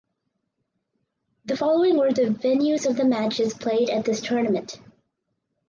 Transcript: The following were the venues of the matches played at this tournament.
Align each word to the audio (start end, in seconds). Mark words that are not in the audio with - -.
The 1.45 1.55
following 1.55 1.95
were 1.95 2.11
the 2.11 2.23
venues 2.23 2.89
of 2.89 2.97
the 2.97 3.05
matches 3.05 3.53
played 3.53 3.91
at 3.91 4.03
this 4.03 4.19
tournament. 4.19 4.79